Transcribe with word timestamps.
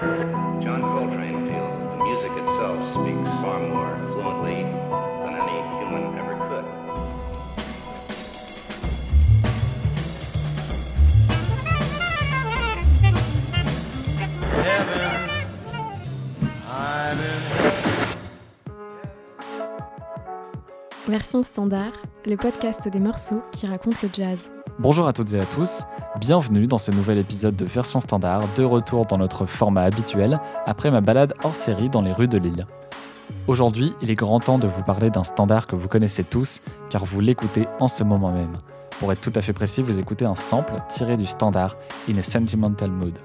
John 0.00 0.80
Coltrane 0.80 1.48
feels 1.48 1.74
that 1.76 1.90
the 1.90 1.96
music 2.04 2.30
itself 2.30 2.78
speaks 2.90 3.28
far 3.42 3.58
more 3.58 3.98
fluently 4.12 4.62
than 4.62 5.34
any 5.34 5.58
human 5.80 6.16
ever 6.16 6.36
could. 6.48 6.64
Version 21.08 21.42
standard, 21.42 21.92
le 22.24 22.36
podcast 22.36 22.88
des 22.88 23.00
morceaux 23.00 23.42
qui 23.50 23.66
racontent 23.66 23.98
le 24.04 24.10
jazz. 24.12 24.48
Bonjour 24.80 25.08
à 25.08 25.12
toutes 25.12 25.34
et 25.34 25.40
à 25.40 25.44
tous, 25.44 25.82
bienvenue 26.20 26.68
dans 26.68 26.78
ce 26.78 26.92
nouvel 26.92 27.18
épisode 27.18 27.56
de 27.56 27.64
Version 27.64 28.00
Standard, 28.00 28.42
de 28.54 28.62
retour 28.62 29.06
dans 29.06 29.18
notre 29.18 29.44
format 29.44 29.82
habituel, 29.82 30.38
après 30.66 30.92
ma 30.92 31.00
balade 31.00 31.34
hors 31.42 31.56
série 31.56 31.88
dans 31.88 32.00
les 32.00 32.12
rues 32.12 32.28
de 32.28 32.38
Lille. 32.38 32.64
Aujourd'hui, 33.48 33.92
il 34.00 34.12
est 34.12 34.14
grand 34.14 34.38
temps 34.38 34.60
de 34.60 34.68
vous 34.68 34.84
parler 34.84 35.10
d'un 35.10 35.24
standard 35.24 35.66
que 35.66 35.74
vous 35.74 35.88
connaissez 35.88 36.22
tous, 36.22 36.60
car 36.90 37.04
vous 37.04 37.20
l'écoutez 37.20 37.66
en 37.80 37.88
ce 37.88 38.04
moment 38.04 38.30
même. 38.30 38.58
Pour 39.00 39.10
être 39.10 39.20
tout 39.20 39.32
à 39.34 39.42
fait 39.42 39.52
précis, 39.52 39.82
vous 39.82 39.98
écoutez 39.98 40.26
un 40.26 40.36
sample 40.36 40.74
tiré 40.88 41.16
du 41.16 41.26
standard 41.26 41.74
In 42.08 42.16
a 42.16 42.22
Sentimental 42.22 42.92
Mood. 42.92 43.18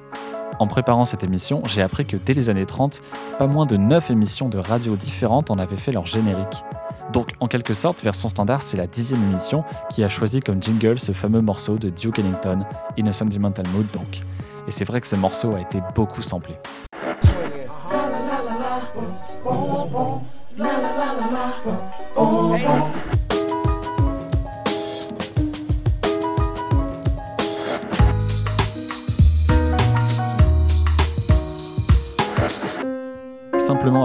En 0.58 0.66
préparant 0.66 1.06
cette 1.06 1.24
émission, 1.24 1.62
j'ai 1.68 1.84
appris 1.84 2.08
que 2.08 2.18
dès 2.18 2.34
les 2.34 2.50
années 2.50 2.66
30, 2.66 3.00
pas 3.38 3.48
moins 3.48 3.68
de 3.68 3.78
9 3.78 4.10
émissions 4.10 4.50
de 4.50 4.58
radio 4.58 4.96
différentes 4.96 5.52
en 5.52 5.60
avaient 5.60 5.78
fait 5.78 5.92
leur 5.92 6.08
générique. 6.08 6.64
Donc 7.14 7.30
en 7.40 7.48
quelque 7.48 7.76
sorte, 7.76 8.04
version 8.04 8.28
standard, 8.28 8.64
c'est 8.64 8.76
la 8.76 8.88
dixième 8.88 9.22
émission 9.30 9.64
qui 9.92 10.04
a 10.04 10.10
choisi 10.10 10.40
comme 10.40 10.62
jingle 10.62 10.98
ce 10.98 11.12
fameux 11.12 11.42
morceau 11.42 11.78
de 11.78 11.90
Duke 11.90 12.18
Ellington, 12.18 12.66
In 13.00 13.06
a 13.06 13.12
Sentimental 13.12 13.66
Mood 13.72 13.86
donc. 13.94 14.22
Et 14.68 14.72
c'est 14.72 14.86
vrai 14.86 15.00
que 15.00 15.08
ce 15.08 15.16
morceau 15.16 15.54
a 15.54 15.62
été 15.62 15.80
beaucoup 15.94 16.24
samplé. 16.24 16.56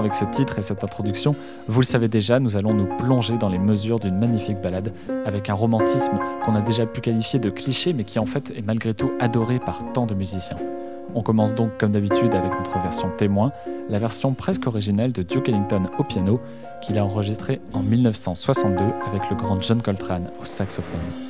Avec 0.09 0.14
ce 0.14 0.25
titre 0.25 0.59
et 0.59 0.62
cette 0.62 0.83
introduction, 0.83 1.34
vous 1.67 1.81
le 1.81 1.84
savez 1.84 2.09
déjà, 2.09 2.41
nous 2.41 2.56
allons 2.56 2.73
nous 2.73 2.87
plonger 2.97 3.37
dans 3.37 3.51
les 3.51 3.59
mesures 3.59 4.01
d'une 4.01 4.17
magnifique 4.17 4.59
balade 4.59 4.95
avec 5.27 5.50
un 5.50 5.55
romantisme 5.55 6.19
qu'on 6.42 6.55
a 6.55 6.62
déjà 6.62 6.87
pu 6.87 7.03
qualifier 7.03 7.39
de 7.39 7.50
cliché 7.50 7.92
mais 7.92 8.05
qui 8.05 8.19
en 8.19 8.25
fait 8.25 8.50
est 8.56 8.62
malgré 8.62 8.95
tout 8.95 9.11
adoré 9.20 9.59
par 9.59 9.83
tant 9.92 10.06
de 10.06 10.15
musiciens. 10.15 10.56
On 11.15 11.20
commence 11.20 11.55
donc 11.55 11.77
comme 11.77 11.92
d'habitude 11.92 12.34
avec 12.34 12.53
notre 12.53 12.78
version 12.81 13.11
témoin, 13.19 13.53
la 13.91 13.98
version 13.98 14.33
presque 14.33 14.67
originelle 14.67 15.12
de 15.12 15.23
Duke 15.23 15.50
Ellington 15.50 15.83
au 15.98 16.05
piano 16.05 16.41
qu'il 16.81 16.98
a 16.98 17.05
enregistrée 17.05 17.61
en 17.75 17.83
1962 17.83 18.83
avec 19.06 19.28
le 19.28 19.37
grand 19.37 19.61
John 19.61 19.83
Coltrane 19.83 20.31
au 20.41 20.47
saxophone. 20.47 21.28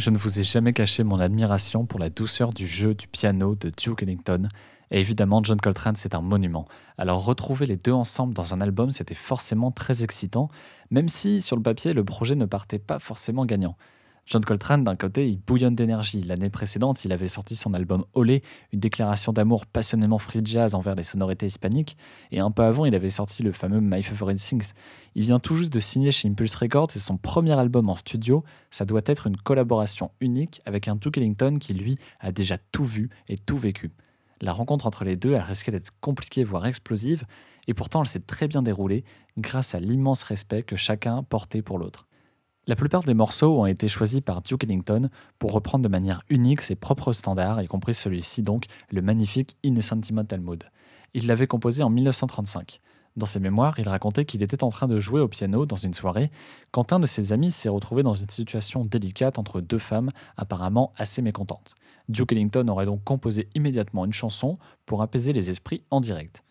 Je 0.00 0.08
ne 0.08 0.16
vous 0.16 0.40
ai 0.40 0.44
jamais 0.44 0.72
caché 0.72 1.04
mon 1.04 1.20
admiration 1.20 1.84
pour 1.84 2.00
la 2.00 2.08
douceur 2.08 2.54
du 2.54 2.66
jeu 2.66 2.94
du 2.94 3.06
piano 3.06 3.54
de 3.54 3.68
Duke 3.68 4.02
Ellington, 4.02 4.48
et 4.90 4.98
évidemment 4.98 5.44
John 5.44 5.60
Coltrane 5.60 5.94
c'est 5.94 6.14
un 6.14 6.22
monument. 6.22 6.66
Alors 6.96 7.22
retrouver 7.22 7.66
les 7.66 7.76
deux 7.76 7.92
ensemble 7.92 8.32
dans 8.32 8.54
un 8.54 8.62
album 8.62 8.92
c'était 8.92 9.14
forcément 9.14 9.70
très 9.70 10.02
excitant, 10.02 10.48
même 10.90 11.10
si 11.10 11.42
sur 11.42 11.54
le 11.54 11.62
papier 11.62 11.92
le 11.92 12.02
projet 12.02 12.34
ne 12.34 12.46
partait 12.46 12.78
pas 12.78 12.98
forcément 12.98 13.44
gagnant. 13.44 13.76
John 14.30 14.44
Coltrane, 14.44 14.84
d'un 14.84 14.94
côté, 14.94 15.28
il 15.28 15.40
bouillonne 15.40 15.74
d'énergie. 15.74 16.22
L'année 16.22 16.50
précédente, 16.50 17.04
il 17.04 17.10
avait 17.10 17.26
sorti 17.26 17.56
son 17.56 17.74
album 17.74 18.04
Olé, 18.14 18.44
une 18.72 18.78
déclaration 18.78 19.32
d'amour 19.32 19.66
passionnément 19.66 20.20
free 20.20 20.40
jazz 20.44 20.76
envers 20.76 20.94
les 20.94 21.02
sonorités 21.02 21.46
hispaniques. 21.46 21.96
Et 22.30 22.38
un 22.38 22.52
peu 22.52 22.62
avant, 22.62 22.84
il 22.84 22.94
avait 22.94 23.10
sorti 23.10 23.42
le 23.42 23.50
fameux 23.50 23.80
My 23.80 24.04
Favorite 24.04 24.38
Things. 24.38 24.70
Il 25.16 25.22
vient 25.22 25.40
tout 25.40 25.54
juste 25.54 25.72
de 25.72 25.80
signer 25.80 26.12
chez 26.12 26.28
Impulse 26.28 26.54
Records 26.54 26.90
et 26.94 27.00
son 27.00 27.16
premier 27.16 27.58
album 27.58 27.88
en 27.88 27.96
studio, 27.96 28.44
ça 28.70 28.84
doit 28.84 29.00
être 29.04 29.26
une 29.26 29.36
collaboration 29.36 30.12
unique 30.20 30.60
avec 30.64 30.86
un 30.86 30.94
Duke 30.94 31.18
Ellington 31.18 31.56
qui, 31.58 31.74
lui, 31.74 31.98
a 32.20 32.30
déjà 32.30 32.56
tout 32.70 32.84
vu 32.84 33.10
et 33.28 33.36
tout 33.36 33.58
vécu. 33.58 33.90
La 34.40 34.52
rencontre 34.52 34.86
entre 34.86 35.02
les 35.02 35.16
deux, 35.16 35.32
elle 35.32 35.42
risquait 35.42 35.72
d'être 35.72 35.90
compliquée, 36.00 36.44
voire 36.44 36.66
explosive, 36.66 37.24
et 37.66 37.74
pourtant 37.74 38.02
elle 38.02 38.08
s'est 38.08 38.20
très 38.20 38.46
bien 38.46 38.62
déroulée 38.62 39.02
grâce 39.38 39.74
à 39.74 39.80
l'immense 39.80 40.22
respect 40.22 40.62
que 40.62 40.76
chacun 40.76 41.24
portait 41.24 41.62
pour 41.62 41.78
l'autre. 41.78 42.06
La 42.66 42.76
plupart 42.76 43.02
des 43.02 43.14
morceaux 43.14 43.58
ont 43.58 43.66
été 43.66 43.88
choisis 43.88 44.20
par 44.20 44.42
Duke 44.42 44.64
Ellington 44.64 45.08
pour 45.38 45.52
reprendre 45.52 45.82
de 45.82 45.88
manière 45.88 46.22
unique 46.28 46.60
ses 46.60 46.74
propres 46.74 47.14
standards, 47.14 47.62
y 47.62 47.66
compris 47.66 47.94
celui-ci 47.94 48.42
donc, 48.42 48.66
le 48.90 49.00
magnifique 49.00 49.56
In 49.64 49.80
Sentimental 49.80 50.40
Mood. 50.40 50.64
Il 51.14 51.26
l'avait 51.26 51.46
composé 51.46 51.82
en 51.82 51.88
1935. 51.88 52.80
Dans 53.16 53.26
ses 53.26 53.40
mémoires, 53.40 53.78
il 53.78 53.88
racontait 53.88 54.26
qu'il 54.26 54.42
était 54.42 54.62
en 54.62 54.68
train 54.68 54.86
de 54.88 55.00
jouer 55.00 55.20
au 55.20 55.26
piano 55.26 55.64
dans 55.64 55.76
une 55.76 55.94
soirée 55.94 56.30
quand 56.70 56.92
un 56.92 57.00
de 57.00 57.06
ses 57.06 57.32
amis 57.32 57.50
s'est 57.50 57.70
retrouvé 57.70 58.02
dans 58.02 58.14
une 58.14 58.28
situation 58.28 58.84
délicate 58.84 59.38
entre 59.38 59.62
deux 59.62 59.78
femmes 59.78 60.10
apparemment 60.36 60.92
assez 60.96 61.22
mécontentes. 61.22 61.74
Duke 62.10 62.32
Ellington 62.32 62.68
aurait 62.68 62.86
donc 62.86 63.02
composé 63.04 63.48
immédiatement 63.54 64.04
une 64.04 64.12
chanson 64.12 64.58
pour 64.84 65.00
apaiser 65.00 65.32
les 65.32 65.48
esprits 65.48 65.82
en 65.90 66.00
direct. 66.00 66.44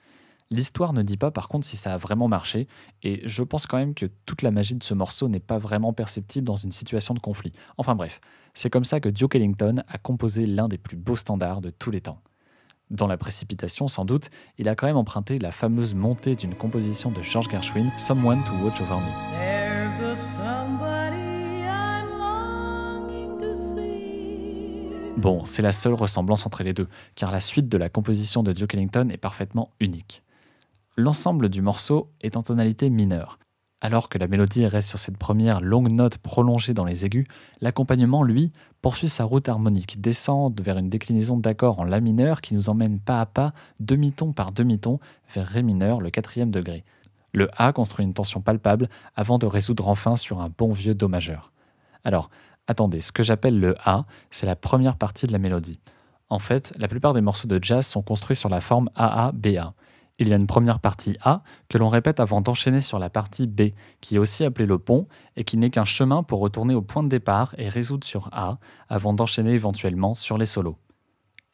L'histoire 0.52 0.94
ne 0.94 1.04
dit 1.04 1.18
pas 1.18 1.30
par 1.30 1.48
contre 1.48 1.68
si 1.68 1.78
ça 1.78 1.94
a 1.94 1.98
vraiment 1.98 2.28
marché, 2.28 2.68
et 3.04 3.22
je 3.24 3.44
pense 3.44 3.68
quand 3.68 3.78
même 3.78 3.94
que 3.94 4.08
toute 4.26 4.42
la 4.42 4.50
magie 4.50 4.74
de 4.74 4.84
ce 4.84 4.96
morceau 4.96 5.28
n'est 5.28 5.40
pas 5.40 5.60
vraiment 5.60 5.94
perceptible 5.94 6.48
dans 6.48 6.56
une 6.56 6.72
situation 6.72 7.14
de 7.14 7.20
conflit. 7.20 7.52
Enfin 7.78 7.94
bref, 7.94 8.20
c'est 8.56 8.72
comme 8.72 8.84
ça 8.84 9.00
que 9.00 9.10
Duke 9.10 9.36
Ellington 9.36 9.84
a 9.88 10.00
composé 10.00 10.46
l'un 10.46 10.68
des 10.68 10.80
plus 10.80 10.98
beaux 10.98 11.16
standards 11.16 11.62
de 11.62 11.70
tous 11.70 11.92
les 11.92 12.02
temps. 12.02 12.20
Dans 12.90 13.06
la 13.06 13.18
précipitation, 13.18 13.88
sans 13.88 14.06
doute, 14.06 14.32
il 14.58 14.68
a 14.68 14.74
quand 14.74 14.88
même 14.88 14.98
emprunté 14.98 15.38
la 15.38 15.52
fameuse 15.52 15.94
montée 15.94 16.34
d'une 16.34 16.56
composition 16.56 17.12
de 17.12 17.22
George 17.22 17.48
Gershwin, 17.52 17.92
Someone 18.00 18.44
to 18.44 18.54
Watch 18.64 18.82
Over 18.82 18.96
Me. 18.96 19.12
Bon, 25.16 25.46
c'est 25.46 25.62
la 25.62 25.74
seule 25.74 25.94
ressemblance 25.94 26.48
entre 26.48 26.64
les 26.64 26.74
deux, 26.74 26.88
car 27.14 27.32
la 27.32 27.42
suite 27.42 27.70
de 27.70 27.78
la 27.78 27.90
composition 27.90 28.42
de 28.42 28.52
Duke 28.52 28.74
Ellington 28.74 29.10
est 29.12 29.18
parfaitement 29.18 29.70
unique 29.80 30.24
l'ensemble 31.00 31.50
du 31.50 31.62
morceau 31.62 32.12
est 32.22 32.38
en 32.38 32.44
tonalité 32.44 32.90
mineure. 32.90 33.40
Alors 33.82 34.10
que 34.10 34.18
la 34.18 34.28
mélodie 34.28 34.68
reste 34.68 34.90
sur 34.90 35.00
cette 35.00 35.18
première 35.18 35.62
longue 35.62 35.92
note 35.92 36.18
prolongée 36.18 36.74
dans 36.74 36.84
les 36.84 37.06
aigus, 37.06 37.26
l'accompagnement, 37.62 38.24
lui, 38.24 38.52
poursuit 38.82 39.08
sa 39.08 39.24
route 39.24 39.48
harmonique, 39.48 40.02
descend 40.02 40.60
vers 40.60 40.78
une 40.78 40.90
déclinaison 40.90 41.38
d'accords 41.38 41.80
en 41.80 41.86
La 41.86 42.02
mineur 42.02 42.42
qui 42.42 42.54
nous 42.54 42.70
emmène 42.70 43.00
pas 43.00 43.22
à 43.22 43.26
pas, 43.26 43.54
demi-ton 43.80 44.34
par 44.34 44.52
demi-ton, 44.52 45.00
vers 45.34 45.48
Ré 45.48 45.64
mineur, 45.64 46.02
le 46.02 46.10
quatrième 46.10 46.52
degré. 46.52 46.84
Le 47.34 47.50
A 47.56 47.72
construit 47.72 48.04
une 48.04 48.14
tension 48.14 48.42
palpable 48.42 48.90
avant 49.16 49.38
de 49.38 49.46
résoudre 49.46 49.88
enfin 49.88 50.18
sur 50.18 50.42
un 50.42 50.50
bon 50.58 50.74
vieux 50.74 50.94
Do 50.94 51.08
majeur. 51.08 51.54
Alors, 52.04 52.30
attendez, 52.68 53.00
ce 53.00 53.14
que 53.14 53.24
j'appelle 53.24 53.60
le 53.60 53.76
A, 53.86 54.06
c'est 54.30 54.46
la 54.46 54.58
première 54.58 54.98
partie 54.98 55.26
de 55.26 55.32
la 55.32 55.40
mélodie. 55.40 55.80
En 56.28 56.40
fait, 56.40 56.74
la 56.78 56.90
plupart 56.90 57.14
des 57.14 57.22
morceaux 57.22 57.48
de 57.48 57.64
jazz 57.64 57.88
sont 57.88 58.02
construits 58.02 58.36
sur 58.36 58.50
la 58.50 58.60
forme 58.60 58.90
AA-BA 58.96 59.74
il 60.20 60.28
y 60.28 60.34
a 60.34 60.36
une 60.36 60.48
première 60.48 60.80
partie 60.80 61.18
A 61.24 61.42
que 61.70 61.78
l'on 61.78 61.88
répète 61.88 62.20
avant 62.20 62.42
d'enchaîner 62.42 62.82
sur 62.82 63.00
la 63.00 63.10
partie 63.10 63.48
B, 63.48 63.72
qui 64.02 64.16
est 64.16 64.20
aussi 64.20 64.44
appelée 64.44 64.66
le 64.66 64.78
pont 64.78 65.08
et 65.36 65.44
qui 65.44 65.58
n'est 65.58 65.70
qu'un 65.70 65.86
chemin 65.86 66.24
pour 66.24 66.40
retourner 66.40 66.76
au 66.76 66.82
point 66.82 67.04
de 67.04 67.10
départ 67.10 67.56
et 67.58 67.70
résoudre 67.70 68.06
sur 68.06 68.30
A 68.32 68.60
avant 68.90 69.14
d'enchaîner 69.14 69.54
éventuellement 69.54 70.14
sur 70.14 70.38
les 70.38 70.46
solos. 70.46 70.78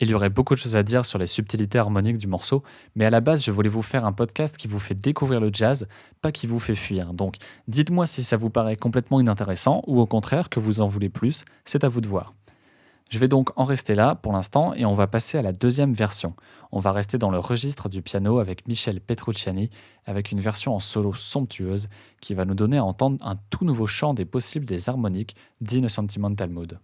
Il 0.01 0.09
y 0.09 0.13
aurait 0.13 0.29
beaucoup 0.29 0.55
de 0.55 0.59
choses 0.59 0.75
à 0.75 0.83
dire 0.83 1.05
sur 1.05 1.19
les 1.19 1.27
subtilités 1.27 1.79
harmoniques 1.79 2.17
du 2.17 2.27
morceau, 2.27 2.63
mais 2.95 3.05
à 3.05 3.09
la 3.09 3.21
base, 3.21 3.41
je 3.41 3.51
voulais 3.51 3.69
vous 3.69 3.81
faire 3.81 4.05
un 4.05 4.11
podcast 4.11 4.57
qui 4.57 4.67
vous 4.67 4.79
fait 4.79 4.95
découvrir 4.95 5.39
le 5.39 5.51
jazz, 5.53 5.87
pas 6.21 6.33
qui 6.33 6.47
vous 6.47 6.59
fait 6.59 6.75
fuir. 6.75 7.13
Donc, 7.13 7.35
dites-moi 7.69 8.05
si 8.05 8.21
ça 8.21 8.35
vous 8.35 8.49
paraît 8.49 8.75
complètement 8.75 9.21
inintéressant 9.21 9.83
ou 9.87 10.01
au 10.01 10.05
contraire 10.05 10.49
que 10.49 10.59
vous 10.59 10.81
en 10.81 10.85
voulez 10.85 11.09
plus, 11.09 11.45
c'est 11.63 11.85
à 11.85 11.87
vous 11.87 12.01
de 12.01 12.07
voir. 12.07 12.34
Je 13.11 13.19
vais 13.19 13.27
donc 13.27 13.51
en 13.55 13.63
rester 13.65 13.93
là 13.93 14.15
pour 14.15 14.33
l'instant 14.33 14.73
et 14.73 14.83
on 14.83 14.95
va 14.95 15.05
passer 15.05 15.37
à 15.37 15.43
la 15.43 15.51
deuxième 15.51 15.93
version. 15.93 16.33
On 16.71 16.79
va 16.79 16.91
rester 16.91 17.17
dans 17.17 17.29
le 17.29 17.37
registre 17.37 17.87
du 17.87 18.01
piano 18.01 18.39
avec 18.39 18.67
Michel 18.67 18.99
Petrucciani, 18.99 19.69
avec 20.05 20.31
une 20.31 20.41
version 20.41 20.75
en 20.75 20.79
solo 20.79 21.13
somptueuse 21.13 21.87
qui 22.19 22.33
va 22.33 22.45
nous 22.45 22.55
donner 22.55 22.77
à 22.77 22.83
entendre 22.83 23.17
un 23.25 23.35
tout 23.51 23.63
nouveau 23.63 23.85
chant 23.85 24.15
des 24.15 24.25
possibles 24.25 24.65
des 24.65 24.89
harmoniques 24.89 25.35
d'In 25.61 25.87
Sentimental 25.87 26.49
Mood. 26.49 26.79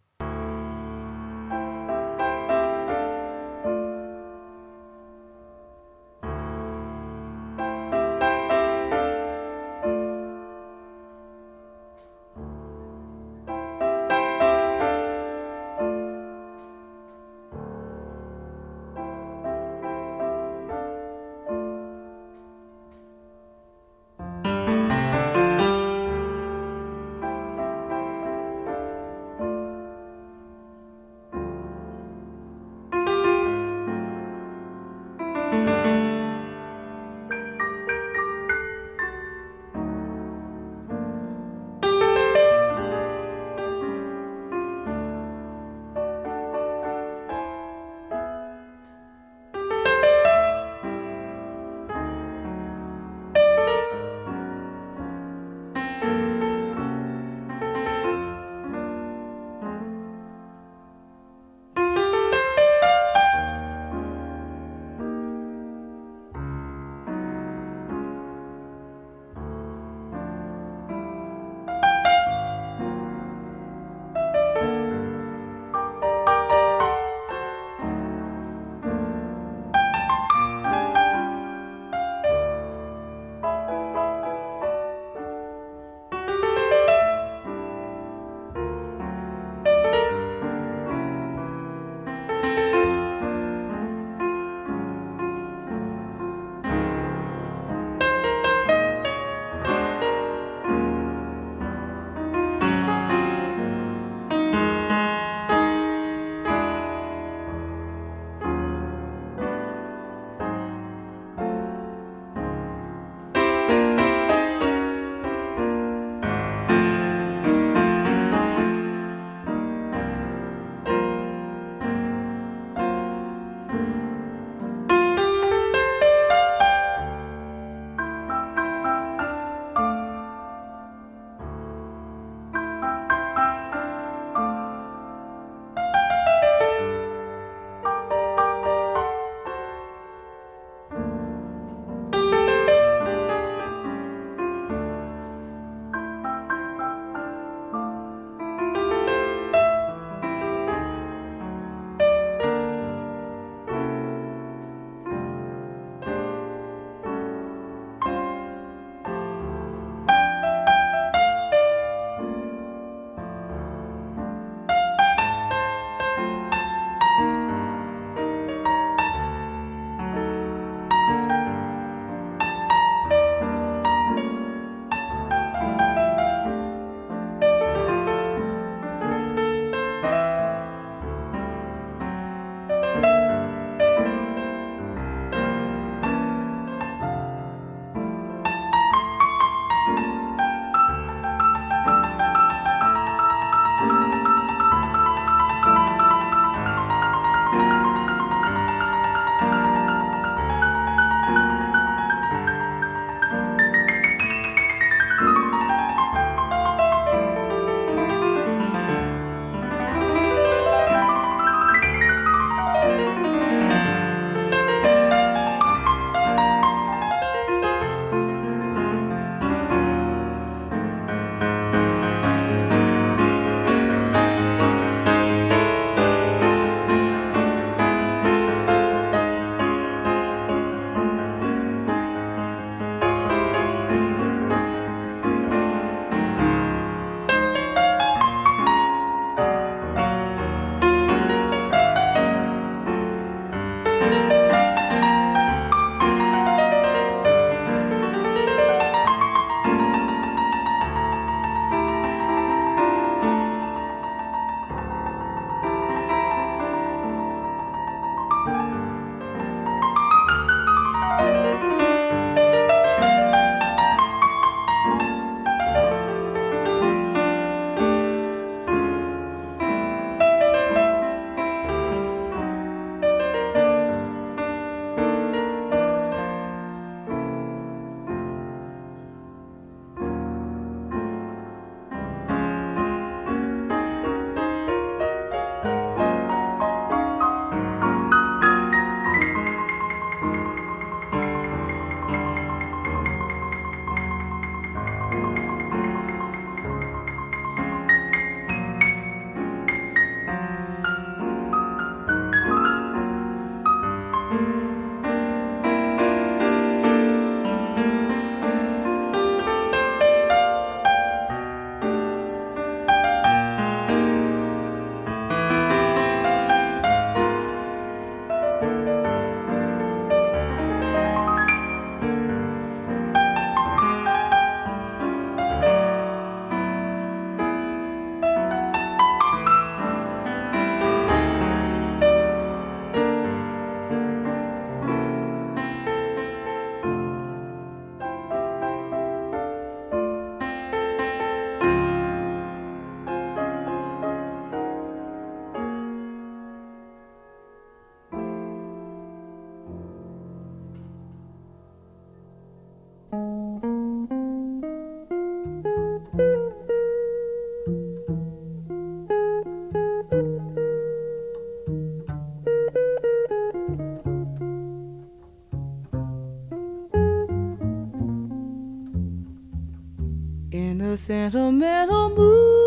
A 370.83 370.97
sentimental 370.97 372.09
mood. 372.09 372.61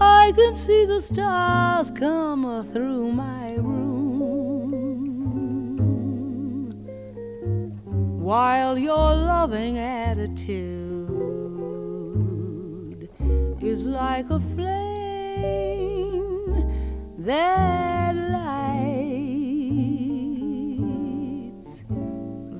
I 0.00 0.32
can 0.34 0.56
see 0.56 0.86
the 0.86 1.00
stars 1.02 1.90
come 1.90 2.66
through 2.72 3.12
my 3.12 3.54
room 3.56 3.96
while 8.22 8.78
your 8.78 9.14
loving 9.14 9.78
attitude 9.78 10.58
is 13.60 13.84
like 13.84 14.30
a 14.30 14.40
flame 14.40 14.96
that 17.18 17.95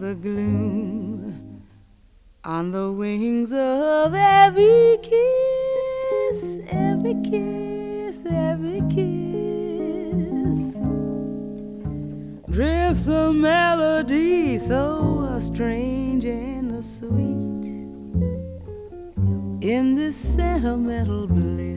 the 0.07 0.15
gloom 0.15 1.65
on 2.45 2.71
the 2.71 2.93
wings 2.93 3.51
of 3.51 4.15
every 4.15 4.99
kiss, 5.03 6.61
every 6.71 7.17
kiss, 7.25 8.21
every 8.25 8.83
kiss. 8.89 10.61
Drifts 12.49 13.09
a 13.09 13.33
melody 13.33 14.59
so 14.59 15.41
strange 15.41 16.25
and 16.25 16.85
sweet 16.85 17.67
in 19.61 19.97
this 19.97 20.17
sentimental 20.17 21.27
bliss. 21.27 21.75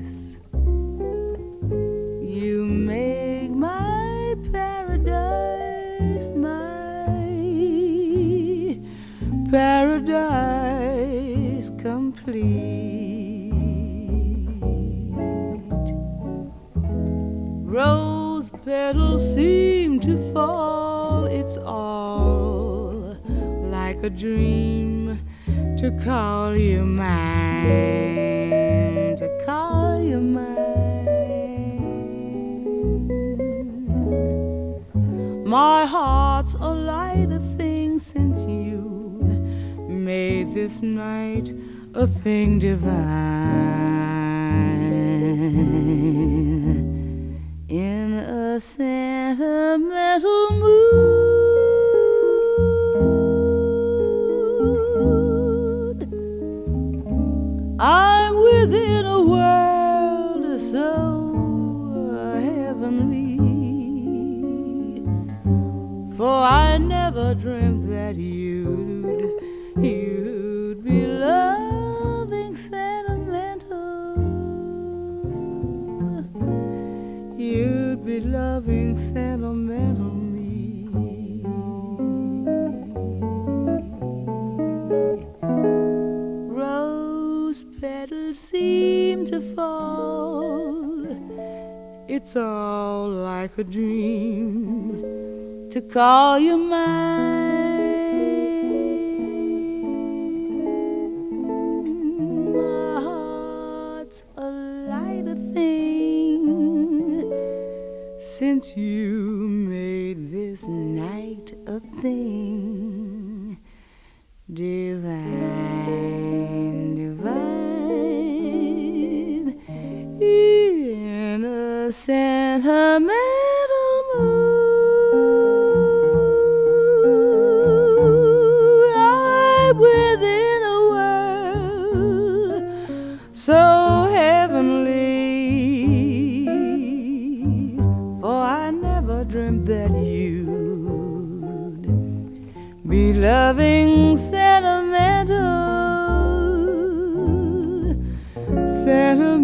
Petals 18.89 19.35
seem 19.35 19.99
to 19.99 20.17
fall, 20.33 21.25
it's 21.25 21.57
all 21.57 23.15
like 23.75 24.01
a 24.01 24.09
dream 24.09 25.19
to 25.77 25.91
call 26.03 26.55
you 26.55 26.83
mine, 26.87 28.49
to 29.15 29.43
call 29.45 30.01
you 30.01 30.19
mine. 30.19 30.47
My 35.45 35.85
heart's 35.85 36.55
a 36.55 36.73
lighter 36.73 37.41
thing 37.57 37.99
since 37.99 38.39
you 38.47 38.81
made 39.87 40.55
this 40.55 40.81
night 40.81 41.53
a 41.93 42.07
thing 42.07 42.57
divine 42.57 43.69
fall. 89.55 91.05
It's 92.07 92.35
all 92.35 93.07
like 93.07 93.57
a 93.57 93.63
dream 93.63 95.01
to 95.71 95.81
call 95.81 96.39
you 96.39 96.57
mine. 96.57 97.38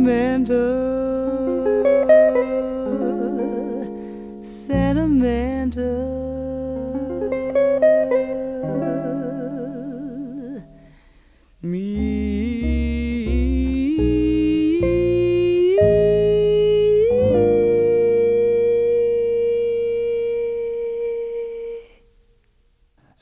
Sentimental, 0.06 0.65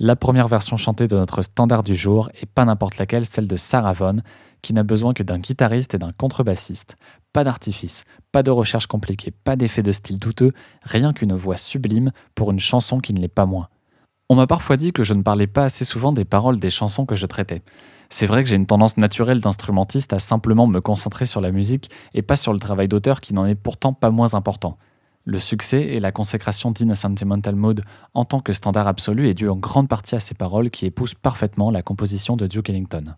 La 0.05 0.17
première 0.17 0.49
version 0.49 0.75
chantée 0.75 1.07
de 1.07 1.15
notre 1.15 1.43
standard 1.43 1.81
du 1.81 1.95
jour 1.95 2.29
est 2.41 2.45
pas 2.45 2.65
n'importe 2.65 2.97
laquelle, 2.97 3.25
celle 3.25 3.47
de 3.47 3.55
Sarah 3.55 3.93
Vaughan, 3.93 4.17
qui 4.61 4.73
n'a 4.73 4.83
besoin 4.83 5.13
que 5.13 5.23
d'un 5.23 5.39
guitariste 5.39 5.95
et 5.95 5.97
d'un 5.97 6.11
contrebassiste. 6.11 6.97
Pas 7.31 7.45
d'artifice, 7.45 8.03
pas 8.33 8.43
de 8.43 8.51
recherche 8.51 8.85
compliquée, 8.85 9.31
pas 9.31 9.55
d'effet 9.55 9.81
de 9.81 9.93
style 9.93 10.19
douteux, 10.19 10.51
rien 10.81 11.13
qu'une 11.13 11.33
voix 11.33 11.55
sublime 11.55 12.11
pour 12.35 12.51
une 12.51 12.59
chanson 12.59 12.99
qui 12.99 13.13
ne 13.13 13.21
l'est 13.21 13.29
pas 13.29 13.45
moins. 13.45 13.69
On 14.27 14.35
m'a 14.35 14.45
parfois 14.45 14.75
dit 14.75 14.91
que 14.91 15.05
je 15.05 15.13
ne 15.13 15.21
parlais 15.21 15.47
pas 15.47 15.63
assez 15.63 15.85
souvent 15.85 16.11
des 16.11 16.25
paroles 16.25 16.59
des 16.59 16.69
chansons 16.69 17.05
que 17.05 17.15
je 17.15 17.25
traitais. 17.25 17.61
C'est 18.09 18.25
vrai 18.25 18.43
que 18.43 18.49
j'ai 18.49 18.57
une 18.57 18.65
tendance 18.65 18.97
naturelle 18.97 19.39
d'instrumentiste 19.39 20.11
à 20.11 20.19
simplement 20.19 20.67
me 20.67 20.81
concentrer 20.81 21.25
sur 21.25 21.39
la 21.39 21.51
musique 21.53 21.89
et 22.13 22.23
pas 22.23 22.35
sur 22.35 22.51
le 22.51 22.59
travail 22.59 22.89
d'auteur 22.89 23.21
qui 23.21 23.33
n'en 23.33 23.45
est 23.45 23.55
pourtant 23.55 23.93
pas 23.93 24.11
moins 24.11 24.33
important. 24.33 24.77
Le 25.25 25.39
succès 25.39 25.81
et 25.81 25.99
la 25.99 26.11
consécration 26.11 26.71
d'In 26.71 26.95
Sentimental 26.95 27.55
Mode 27.55 27.83
en 28.13 28.25
tant 28.25 28.41
que 28.41 28.51
standard 28.51 28.87
absolu 28.87 29.29
est 29.29 29.33
dû 29.33 29.47
en 29.47 29.55
grande 29.55 29.87
partie 29.87 30.15
à 30.15 30.19
ces 30.19 30.35
paroles 30.35 30.69
qui 30.69 30.85
épousent 30.85 31.13
parfaitement 31.13 31.71
la 31.71 31.81
composition 31.81 32.35
de 32.35 32.45
Duke 32.45 32.69
Ellington. 32.69 33.15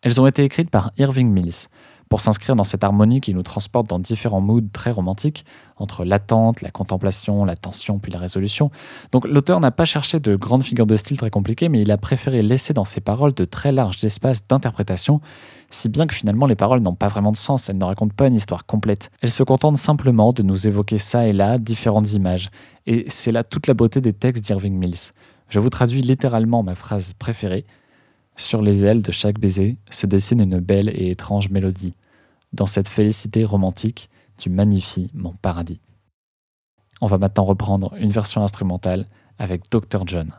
Elles 0.00 0.20
ont 0.20 0.26
été 0.26 0.42
écrites 0.44 0.70
par 0.70 0.92
Irving 0.96 1.30
Mills, 1.30 1.68
pour 2.14 2.20
s'inscrire 2.20 2.54
dans 2.54 2.62
cette 2.62 2.84
harmonie 2.84 3.20
qui 3.20 3.34
nous 3.34 3.42
transporte 3.42 3.88
dans 3.88 3.98
différents 3.98 4.40
moods 4.40 4.70
très 4.72 4.92
romantiques, 4.92 5.44
entre 5.78 6.04
l'attente, 6.04 6.62
la 6.62 6.70
contemplation, 6.70 7.44
la 7.44 7.56
tension 7.56 7.98
puis 7.98 8.12
la 8.12 8.20
résolution. 8.20 8.70
Donc 9.10 9.26
l'auteur 9.26 9.58
n'a 9.58 9.72
pas 9.72 9.84
cherché 9.84 10.20
de 10.20 10.36
grandes 10.36 10.62
figures 10.62 10.86
de 10.86 10.94
style 10.94 11.16
très 11.16 11.30
compliquées, 11.30 11.68
mais 11.68 11.82
il 11.82 11.90
a 11.90 11.96
préféré 11.96 12.40
laisser 12.42 12.72
dans 12.72 12.84
ses 12.84 13.00
paroles 13.00 13.34
de 13.34 13.44
très 13.44 13.72
larges 13.72 14.04
espaces 14.04 14.46
d'interprétation, 14.46 15.20
si 15.70 15.88
bien 15.88 16.06
que 16.06 16.14
finalement 16.14 16.46
les 16.46 16.54
paroles 16.54 16.82
n'ont 16.82 16.94
pas 16.94 17.08
vraiment 17.08 17.32
de 17.32 17.36
sens, 17.36 17.68
elles 17.68 17.78
ne 17.78 17.84
racontent 17.84 18.14
pas 18.16 18.28
une 18.28 18.36
histoire 18.36 18.64
complète. 18.64 19.10
Elles 19.20 19.32
se 19.32 19.42
contentent 19.42 19.78
simplement 19.78 20.32
de 20.32 20.44
nous 20.44 20.68
évoquer 20.68 20.98
ça 20.98 21.26
et 21.26 21.32
là 21.32 21.58
différentes 21.58 22.12
images, 22.12 22.50
et 22.86 23.06
c'est 23.08 23.32
là 23.32 23.42
toute 23.42 23.66
la 23.66 23.74
beauté 23.74 24.00
des 24.00 24.12
textes 24.12 24.44
d'Irving 24.44 24.78
Mills. 24.78 25.10
Je 25.48 25.58
vous 25.58 25.68
traduis 25.68 26.00
littéralement 26.00 26.62
ma 26.62 26.76
phrase 26.76 27.12
préférée. 27.14 27.66
Sur 28.36 28.62
les 28.62 28.84
ailes 28.84 29.02
de 29.02 29.10
chaque 29.10 29.40
baiser 29.40 29.78
se 29.90 30.06
dessine 30.06 30.40
une 30.40 30.60
belle 30.60 30.90
et 30.90 31.10
étrange 31.10 31.50
mélodie. 31.50 31.94
Dans 32.54 32.68
cette 32.68 32.86
félicité 32.86 33.44
romantique, 33.44 34.08
tu 34.38 34.48
magnifies 34.48 35.10
mon 35.12 35.32
paradis. 35.32 35.80
On 37.00 37.08
va 37.08 37.18
maintenant 37.18 37.42
reprendre 37.42 37.92
une 37.98 38.12
version 38.12 38.44
instrumentale 38.44 39.08
avec 39.40 39.68
Dr. 39.72 40.06
John. 40.06 40.30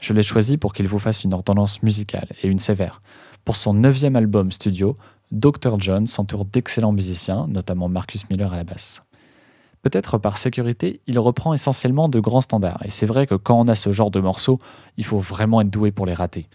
Je 0.00 0.14
l'ai 0.14 0.22
choisi 0.22 0.56
pour 0.56 0.72
qu'il 0.72 0.88
vous 0.88 0.98
fasse 0.98 1.24
une 1.24 1.34
ordonnance 1.34 1.82
musicale 1.82 2.28
et 2.42 2.48
une 2.48 2.58
sévère. 2.58 3.02
Pour 3.44 3.54
son 3.54 3.74
neuvième 3.74 4.16
album 4.16 4.50
studio, 4.50 4.96
Dr. 5.30 5.78
John 5.78 6.06
s'entoure 6.06 6.46
d'excellents 6.46 6.92
musiciens, 6.92 7.46
notamment 7.48 7.90
Marcus 7.90 8.30
Miller 8.30 8.50
à 8.50 8.56
la 8.56 8.64
basse. 8.64 9.02
Peut-être 9.82 10.16
par 10.16 10.38
sécurité, 10.38 11.02
il 11.06 11.18
reprend 11.18 11.52
essentiellement 11.52 12.08
de 12.08 12.18
grands 12.18 12.40
standards, 12.40 12.82
et 12.86 12.90
c'est 12.90 13.04
vrai 13.04 13.26
que 13.26 13.34
quand 13.34 13.60
on 13.60 13.68
a 13.68 13.74
ce 13.74 13.92
genre 13.92 14.10
de 14.10 14.20
morceaux, 14.20 14.58
il 14.96 15.04
faut 15.04 15.18
vraiment 15.18 15.60
être 15.60 15.70
doué 15.70 15.92
pour 15.92 16.06
les 16.06 16.14
rater. 16.14 16.48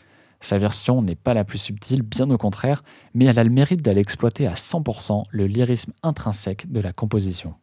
Sa 0.43 0.57
version 0.57 1.01
n'est 1.01 1.15
pas 1.15 1.33
la 1.33 1.45
plus 1.45 1.57
subtile, 1.57 2.01
bien 2.01 2.29
au 2.29 2.37
contraire, 2.37 2.83
mais 3.13 3.23
elle 3.23 3.39
a 3.39 3.45
le 3.45 3.49
mérite 3.49 3.81
d'aller 3.81 4.01
exploiter 4.01 4.45
à 4.45 4.55
100% 4.55 5.23
le 5.31 5.47
lyrisme 5.47 5.93
intrinsèque 6.03 6.69
de 6.69 6.81
la 6.81 6.91
composition. 6.91 7.55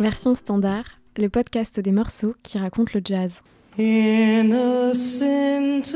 Version 0.00 0.36
standard, 0.36 0.84
le 1.16 1.28
podcast 1.28 1.80
des 1.80 1.90
morceaux 1.90 2.34
qui 2.44 2.56
racontent 2.56 2.92
le 2.94 3.00
jazz. 3.04 3.42
In 3.76 4.52
a 4.52 4.94
sentimental 4.94 5.88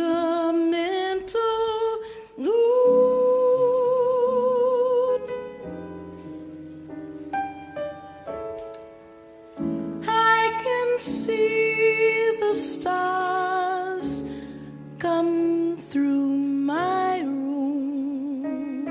mood, 2.37 2.51
I 10.03 10.51
can 10.65 10.99
see 10.99 12.39
the 12.41 12.55
stars 12.55 14.25
come 14.99 15.77
through 15.91 16.37
my 16.37 17.21
room 17.21 18.85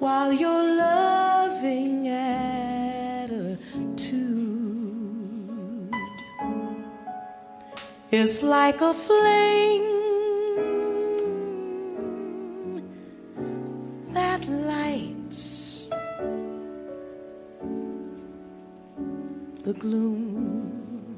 while 0.00 0.32
you're 0.32 0.76
loving 0.76 0.95
is 8.10 8.42
like 8.42 8.80
a 8.80 8.94
flame 8.94 9.82
that 14.12 14.46
lights 14.48 15.88
the 19.64 19.72
gloom 19.72 21.16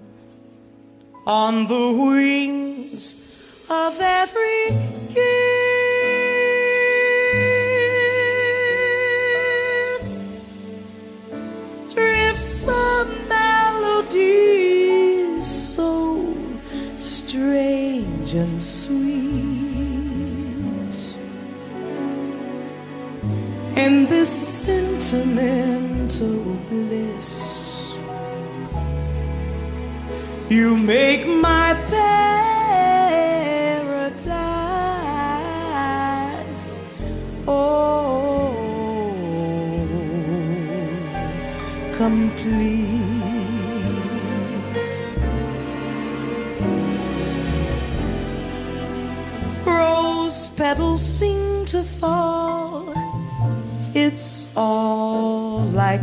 on 1.26 1.66
the 1.66 1.92
wings 1.92 3.20
of 3.68 4.00
every 4.00 4.74
kiss 5.12 5.47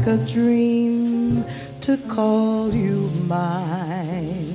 like 0.06 0.20
a 0.20 0.26
dream 0.26 1.44
to 1.82 1.98
call 2.08 2.72
you 2.72 3.10
mine. 3.28 4.54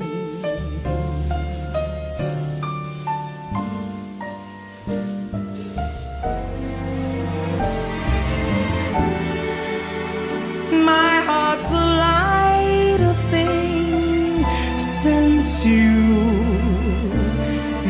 My 10.85 11.15
heart's 11.29 11.71
a 11.71 11.87
lighter 12.05 13.15
thing 13.31 14.45
since 14.79 15.65
you 15.65 15.91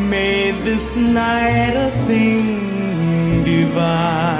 made 0.09 0.57
this 0.65 0.97
night 0.97 1.75
a 1.77 1.91
thing 2.07 3.45
divine. 3.45 4.40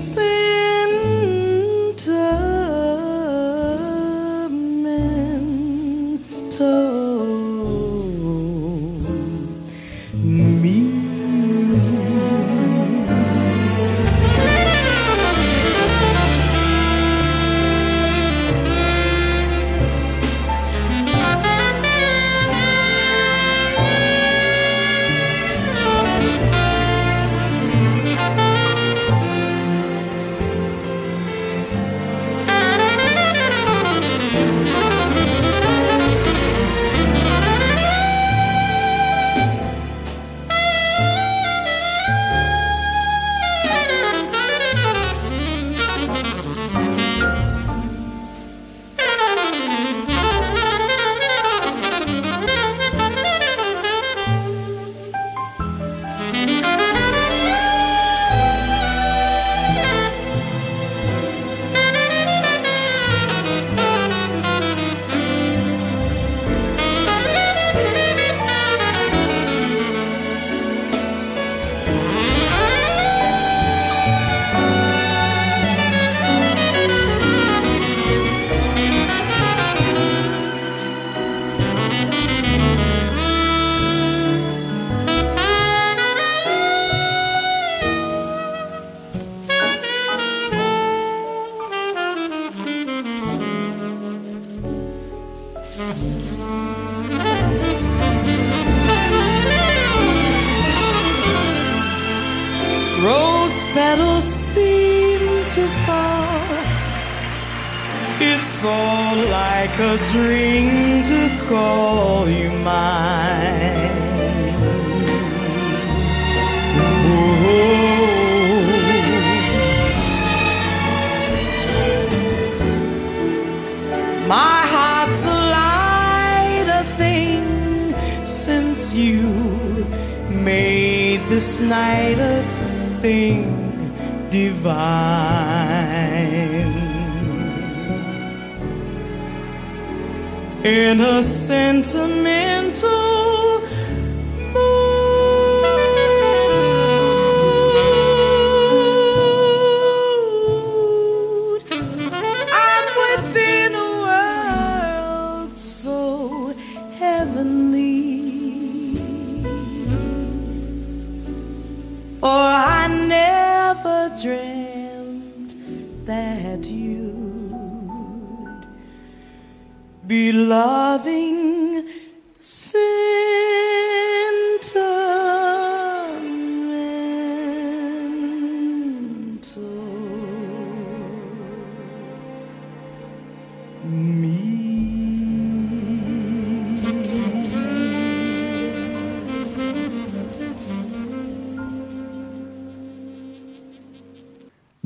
sentimental 142.23 143.30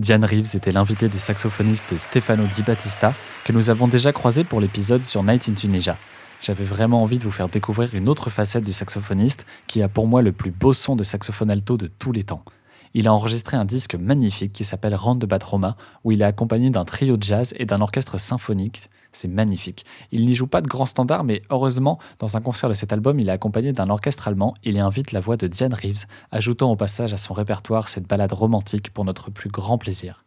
Diane 0.05 0.23
Reeves 0.23 0.55
était 0.55 0.71
l'invitée 0.71 1.09
du 1.09 1.17
saxophoniste 1.17 1.97
Stefano 1.97 2.45
Di 2.45 2.61
Battista 2.61 3.15
que 3.43 3.51
nous 3.51 3.71
avons 3.71 3.87
déjà 3.87 4.13
croisé 4.13 4.43
pour 4.43 4.61
l'épisode 4.61 5.03
sur 5.03 5.23
Night 5.23 5.49
in 5.49 5.55
Tunisia. 5.55 5.97
J'avais 6.39 6.63
vraiment 6.63 7.01
envie 7.01 7.17
de 7.17 7.23
vous 7.23 7.31
faire 7.31 7.49
découvrir 7.49 7.95
une 7.95 8.07
autre 8.07 8.29
facette 8.29 8.63
du 8.63 8.71
saxophoniste 8.71 9.47
qui 9.65 9.81
a 9.81 9.87
pour 9.87 10.05
moi 10.05 10.21
le 10.21 10.31
plus 10.31 10.51
beau 10.51 10.73
son 10.73 10.95
de 10.95 11.01
saxophone 11.01 11.49
alto 11.49 11.75
de 11.75 11.87
tous 11.87 12.11
les 12.11 12.21
temps. 12.21 12.45
Il 12.93 13.07
a 13.07 13.13
enregistré 13.15 13.57
un 13.57 13.65
disque 13.65 13.95
magnifique 13.95 14.53
qui 14.53 14.63
s'appelle 14.63 14.93
Rand 14.93 15.15
de 15.15 15.25
Bat 15.25 15.39
Roma, 15.43 15.75
où 16.03 16.11
il 16.11 16.21
est 16.21 16.25
accompagné 16.25 16.69
d'un 16.69 16.85
trio 16.85 17.17
de 17.17 17.23
jazz 17.23 17.55
et 17.57 17.65
d'un 17.65 17.81
orchestre 17.81 18.19
symphonique 18.19 18.91
c'est 19.15 19.27
magnifique. 19.27 19.85
Il 20.11 20.25
n'y 20.25 20.35
joue 20.35 20.47
pas 20.47 20.61
de 20.61 20.67
grands 20.67 20.85
standards, 20.85 21.23
mais 21.23 21.41
heureusement, 21.49 21.99
dans 22.19 22.37
un 22.37 22.41
concert 22.41 22.69
de 22.69 22.73
cet 22.73 22.93
album, 22.93 23.19
il 23.19 23.29
est 23.29 23.31
accompagné 23.31 23.73
d'un 23.73 23.89
orchestre 23.89 24.27
allemand. 24.27 24.53
Il 24.63 24.75
y 24.75 24.79
invite 24.79 25.11
la 25.11 25.19
voix 25.19 25.37
de 25.37 25.47
Diane 25.47 25.73
Reeves, 25.73 26.05
ajoutant 26.31 26.71
au 26.71 26.75
passage 26.75 27.13
à 27.13 27.17
son 27.17 27.33
répertoire 27.33 27.89
cette 27.89 28.07
balade 28.07 28.33
romantique 28.33 28.91
pour 28.91 29.05
notre 29.05 29.31
plus 29.31 29.49
grand 29.49 29.77
plaisir. 29.77 30.23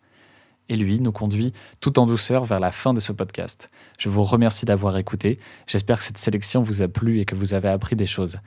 Et 0.69 0.77
lui 0.77 1.01
nous 1.01 1.13
conduit 1.13 1.53
tout 1.81 1.99
en 1.99 2.07
douceur 2.07 2.45
vers 2.45 2.61
la 2.61 2.73
fin 2.73 2.93
de 2.93 3.01
ce 3.01 3.13
podcast. 3.13 3.71
Je 3.99 4.09
vous 4.09 4.23
remercie 4.23 4.67
d'avoir 4.67 4.97
écouté. 4.99 5.39
J'espère 5.67 5.99
que 5.99 6.05
cette 6.05 6.19
sélection 6.19 6.61
vous 6.61 6.83
a 6.83 6.89
plu 6.89 7.21
et 7.21 7.25
que 7.25 7.35
vous 7.35 7.55
avez 7.55 7.69
appris 7.69 7.97
des 7.97 8.07
choses. 8.07 8.39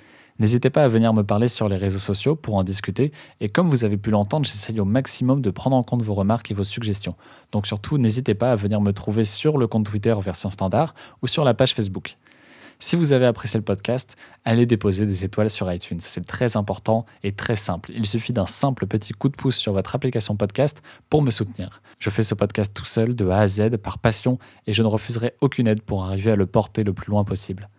N'hésitez 0.41 0.71
pas 0.71 0.83
à 0.83 0.87
venir 0.87 1.13
me 1.13 1.21
parler 1.21 1.47
sur 1.47 1.69
les 1.69 1.77
réseaux 1.77 1.99
sociaux 1.99 2.35
pour 2.35 2.55
en 2.55 2.63
discuter. 2.63 3.11
Et 3.41 3.47
comme 3.47 3.69
vous 3.69 3.85
avez 3.85 3.95
pu 3.95 4.09
l'entendre, 4.09 4.43
j'essaye 4.43 4.79
au 4.79 4.85
maximum 4.85 5.39
de 5.39 5.51
prendre 5.51 5.75
en 5.75 5.83
compte 5.83 6.01
vos 6.01 6.15
remarques 6.15 6.49
et 6.49 6.55
vos 6.55 6.63
suggestions. 6.63 7.13
Donc 7.51 7.67
surtout, 7.67 7.99
n'hésitez 7.99 8.33
pas 8.33 8.51
à 8.51 8.55
venir 8.55 8.81
me 8.81 8.91
trouver 8.91 9.23
sur 9.23 9.59
le 9.59 9.67
compte 9.67 9.85
Twitter 9.85 10.15
version 10.19 10.49
standard 10.49 10.95
ou 11.21 11.27
sur 11.27 11.43
la 11.43 11.53
page 11.53 11.75
Facebook. 11.75 12.17
Si 12.79 12.95
vous 12.95 13.11
avez 13.11 13.27
apprécié 13.27 13.59
le 13.59 13.63
podcast, 13.63 14.15
allez 14.43 14.65
déposer 14.65 15.05
des 15.05 15.23
étoiles 15.25 15.51
sur 15.51 15.71
iTunes. 15.71 15.99
C'est 15.99 16.25
très 16.25 16.57
important 16.57 17.05
et 17.21 17.33
très 17.33 17.55
simple. 17.55 17.91
Il 17.93 18.07
suffit 18.07 18.33
d'un 18.33 18.47
simple 18.47 18.87
petit 18.87 19.13
coup 19.13 19.29
de 19.29 19.35
pouce 19.35 19.57
sur 19.57 19.73
votre 19.73 19.93
application 19.93 20.35
podcast 20.37 20.81
pour 21.11 21.21
me 21.21 21.29
soutenir. 21.29 21.83
Je 21.99 22.09
fais 22.09 22.23
ce 22.23 22.33
podcast 22.33 22.75
tout 22.75 22.83
seul, 22.83 23.15
de 23.15 23.29
A 23.29 23.41
à 23.41 23.47
Z, 23.47 23.77
par 23.77 23.99
passion, 23.99 24.39
et 24.65 24.73
je 24.73 24.81
ne 24.81 24.87
refuserai 24.87 25.35
aucune 25.39 25.67
aide 25.67 25.83
pour 25.83 26.03
arriver 26.03 26.31
à 26.31 26.35
le 26.35 26.47
porter 26.47 26.83
le 26.83 26.93
plus 26.93 27.11
loin 27.11 27.23
possible. 27.23 27.69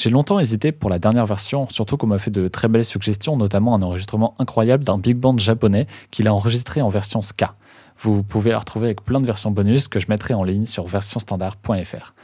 J'ai 0.00 0.08
longtemps 0.08 0.40
hésité 0.40 0.72
pour 0.72 0.88
la 0.88 0.98
dernière 0.98 1.26
version, 1.26 1.68
surtout 1.68 1.98
qu'on 1.98 2.06
m'a 2.06 2.18
fait 2.18 2.30
de 2.30 2.48
très 2.48 2.68
belles 2.68 2.86
suggestions, 2.86 3.36
notamment 3.36 3.74
un 3.74 3.82
enregistrement 3.82 4.34
incroyable 4.38 4.82
d'un 4.82 4.96
big 4.96 5.18
band 5.18 5.36
japonais 5.36 5.86
qu'il 6.10 6.26
a 6.26 6.32
enregistré 6.32 6.80
en 6.80 6.88
version 6.88 7.20
ska. 7.20 7.54
Vous 7.98 8.22
pouvez 8.22 8.50
la 8.50 8.60
retrouver 8.60 8.86
avec 8.86 9.04
plein 9.04 9.20
de 9.20 9.26
versions 9.26 9.50
bonus 9.50 9.88
que 9.88 10.00
je 10.00 10.06
mettrai 10.08 10.32
en 10.32 10.42
ligne 10.42 10.64
sur 10.64 10.86
versionstandard.fr. 10.86 12.14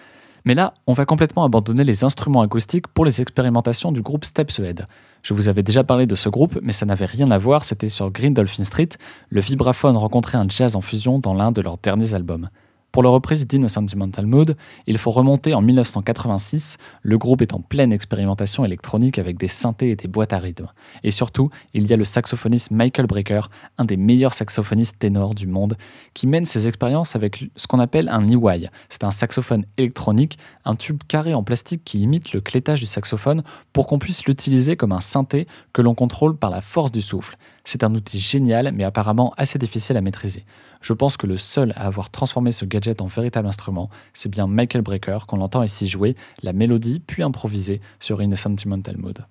Mais 0.47 0.55
là, 0.55 0.73
on 0.87 0.95
va 0.95 1.05
complètement 1.05 1.45
abandonner 1.45 1.85
les 1.85 2.03
instruments 2.03 2.41
acoustiques 2.41 2.89
pour 2.89 3.05
les 3.05 3.21
expérimentations 3.21 3.93
du 3.93 4.01
groupe 4.01 4.25
Stepshead. 4.25 4.87
Je 5.23 5.35
vous 5.35 5.51
avais 5.51 5.63
déjà 5.63 5.85
parlé 5.85 6.07
de 6.07 6.15
ce 6.15 6.31
groupe, 6.31 6.59
mais 6.63 6.73
ça 6.73 6.87
n'avait 6.87 7.05
rien 7.05 7.31
à 7.31 7.37
voir, 7.37 7.65
c'était 7.65 7.91
sur 7.91 8.11
Green 8.11 8.33
Dolphin 8.33 8.65
Street, 8.65 8.89
le 9.29 9.43
vibraphone 9.43 9.99
rencontrait 9.99 10.39
un 10.39 10.49
jazz 10.49 10.77
en 10.77 10.81
fusion 10.81 11.19
dans 11.19 11.35
l'un 11.35 11.53
de 11.53 11.61
leurs 11.61 11.77
derniers 11.77 12.15
albums. 12.15 12.49
Pour 12.97 13.03
la 13.03 13.11
reprise 13.11 13.47
Sentimental 13.67 14.25
Mood, 14.25 14.57
il 14.87 14.97
faut 14.97 15.11
remonter 15.11 15.53
en 15.53 15.61
1986, 15.61 16.79
le 17.03 17.19
groupe 17.19 17.43
est 17.43 17.53
en 17.53 17.61
pleine 17.61 17.93
expérimentation 17.93 18.65
électronique 18.65 19.19
avec 19.19 19.37
des 19.37 19.49
synthés 19.49 19.91
et 19.91 19.97
des 19.97 20.09
boîtes 20.09 20.33
à 20.33 20.39
rythme. 20.39 20.69
Et 21.05 21.11
surtout, 21.11 21.51
il 21.75 21.87
y 21.87 21.93
a 21.93 21.99
le 21.99 22.07
saxophoniste 22.07 22.71
Michael 22.71 23.07
Brecker, 23.07 23.51
un 23.77 23.85
des 23.85 23.99
meilleurs 23.99 24.33
saxophonistes 24.33 24.99
ténors 24.99 25.35
du 25.35 25.47
monde, 25.47 25.77
qui 26.15 26.27
mène 26.27 26.47
ses 26.47 26.69
expériences 26.69 27.15
avec 27.17 27.45
ce 27.55 27.67
qu'on 27.67 27.81
appelle 27.81 28.09
un 28.09 28.27
EY. 28.29 28.71
C'est 28.89 29.05
un 29.05 29.11
saxophone 29.11 29.67
électronique, 29.77 30.39
un 30.65 30.75
tube 30.75 31.03
carré 31.07 31.35
en 31.35 31.43
plastique 31.43 31.83
qui 31.85 32.01
imite 32.01 32.33
le 32.33 32.41
clétage 32.41 32.81
du 32.81 32.87
saxophone 32.87 33.43
pour 33.75 33.85
qu'on 33.85 33.99
puisse 33.99 34.25
l'utiliser 34.25 34.77
comme 34.77 34.93
un 34.93 35.03
synthé 35.03 35.47
que 35.75 35.83
l'on 35.83 35.95
contrôle 35.95 36.35
par 36.35 36.49
la 36.49 36.63
force 36.63 36.93
du 36.93 37.03
souffle. 37.03 37.37
C'est 37.63 37.85
un 37.85 37.95
outil 37.95 38.21
génial, 38.21 38.73
mais 38.73 38.85
apparemment 38.85 39.35
assez 39.37 39.59
difficile 39.59 39.99
à 39.99 40.01
maîtriser. 40.01 40.47
Je 40.81 40.93
pense 40.93 41.17
que 41.17 41.27
le 41.27 41.39
seul 41.39 41.73
à 41.77 41.87
avoir 41.87 42.11
transformé 42.11 42.53
ce 42.53 42.65
gadget 42.65 43.01
en 43.01 43.07
véritable 43.07 43.49
instrument, 43.49 43.91
c'est 44.15 44.29
bien 44.29 44.47
Michael 44.47 44.83
Brecker 44.83 45.19
qu'on 45.27 45.41
entend 45.41 45.63
ici 45.63 45.89
jouer 45.89 46.17
la 46.43 46.53
mélodie 46.53 47.01
puis 47.01 47.23
improviser 47.23 47.81
sur 48.01 48.21
In 48.21 48.33
a 48.33 48.37
Sentimental 48.37 48.97
Mood. 48.97 49.25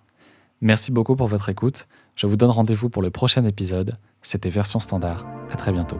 Merci 0.61 0.91
beaucoup 0.91 1.15
pour 1.15 1.27
votre 1.27 1.49
écoute. 1.49 1.87
Je 2.15 2.27
vous 2.27 2.37
donne 2.37 2.49
rendez-vous 2.49 2.89
pour 2.89 3.01
le 3.01 3.11
prochain 3.11 3.45
épisode. 3.45 3.97
C'était 4.21 4.49
Version 4.49 4.79
Standard. 4.79 5.25
À 5.51 5.55
très 5.55 5.71
bientôt. 5.71 5.99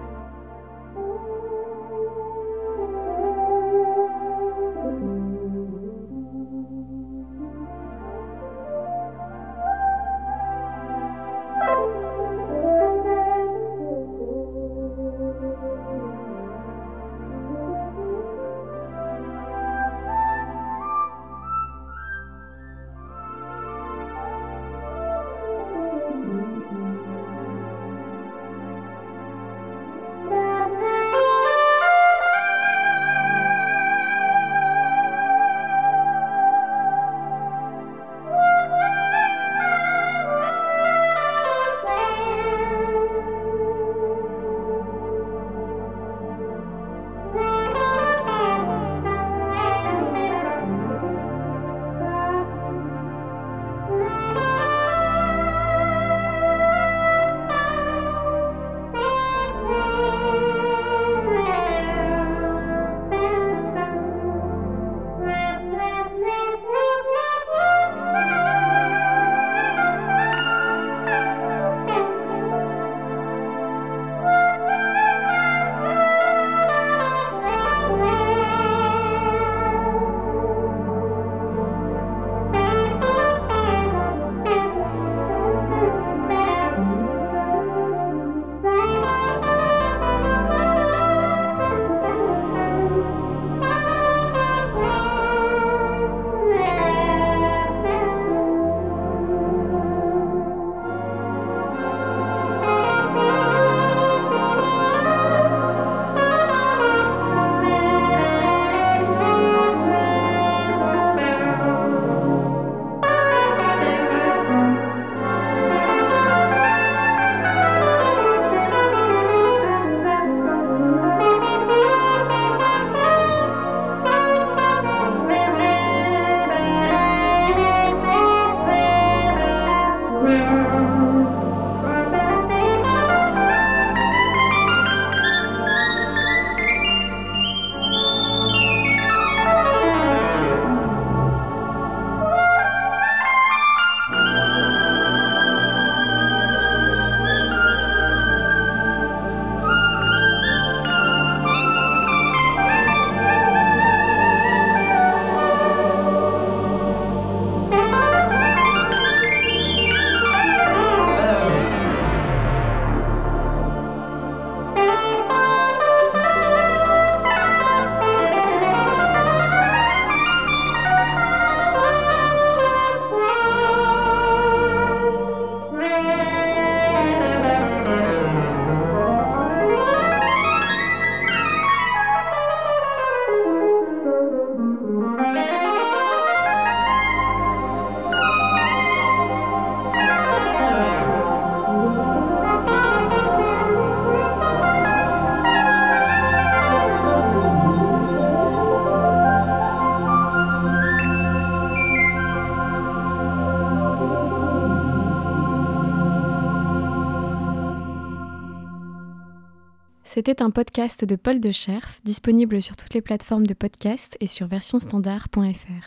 C'était 210.16 210.42
un 210.42 210.50
podcast 210.50 211.04
de 211.04 211.18
Paul 211.18 211.42
de 211.42 211.52
Scherf, 211.52 212.00
disponible 212.06 212.62
sur 212.62 212.78
toutes 212.78 212.94
les 212.94 213.02
plateformes 213.02 213.46
de 213.46 213.54
podcast 213.54 214.16
et 214.22 214.28
sur 214.28 214.48
versionstandard.fr. 214.48 215.84